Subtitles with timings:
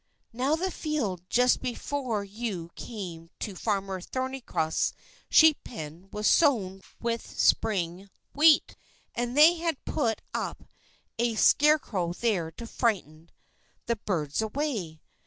[0.33, 4.93] Now, the field just before you come to Farmer Thornycroft's
[5.29, 8.75] sheep pen was sown with spring wheat,
[9.13, 10.63] and they had put up
[11.19, 13.29] a scarecrow there to frighten
[13.85, 15.01] the birds away.